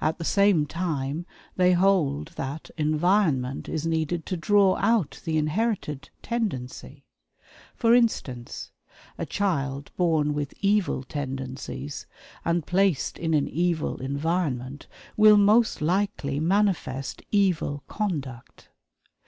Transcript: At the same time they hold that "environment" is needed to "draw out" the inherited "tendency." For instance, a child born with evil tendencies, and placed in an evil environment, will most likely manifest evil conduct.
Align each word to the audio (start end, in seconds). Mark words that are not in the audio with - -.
At 0.00 0.16
the 0.16 0.24
same 0.24 0.64
time 0.64 1.26
they 1.56 1.72
hold 1.74 2.28
that 2.36 2.70
"environment" 2.78 3.68
is 3.68 3.86
needed 3.86 4.24
to 4.24 4.36
"draw 4.38 4.76
out" 4.78 5.20
the 5.26 5.36
inherited 5.36 6.08
"tendency." 6.22 7.04
For 7.74 7.94
instance, 7.94 8.70
a 9.18 9.26
child 9.26 9.90
born 9.98 10.32
with 10.32 10.54
evil 10.62 11.02
tendencies, 11.02 12.06
and 12.46 12.64
placed 12.66 13.18
in 13.18 13.34
an 13.34 13.46
evil 13.46 13.98
environment, 14.00 14.86
will 15.18 15.36
most 15.36 15.82
likely 15.82 16.40
manifest 16.40 17.20
evil 17.30 17.82
conduct. 17.88 18.70